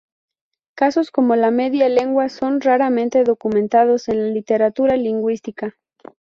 [0.73, 5.75] Casos como la media lengua son raramente documentados en la literatura lingüística.